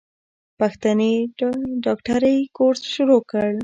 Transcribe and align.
پښتنې 0.59 1.13
د 1.39 1.41
ډاکټرۍ 1.85 2.37
کورس 2.57 2.81
شروع 2.93 3.19
کړو. 3.29 3.57